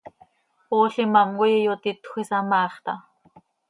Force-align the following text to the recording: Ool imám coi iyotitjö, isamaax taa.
Ool 0.77 0.89
imám 1.03 1.29
coi 1.39 1.53
iyotitjö, 1.61 2.13
isamaax 2.23 2.73
taa. 2.85 2.99